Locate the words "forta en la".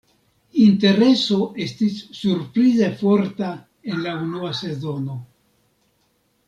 3.03-4.17